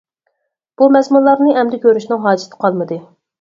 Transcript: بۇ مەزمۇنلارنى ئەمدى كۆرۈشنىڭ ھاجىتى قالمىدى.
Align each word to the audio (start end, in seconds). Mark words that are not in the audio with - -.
بۇ 0.81 0.87
مەزمۇنلارنى 0.95 1.53
ئەمدى 1.59 1.81
كۆرۈشنىڭ 1.85 2.25
ھاجىتى 2.25 2.61
قالمىدى. 2.65 2.99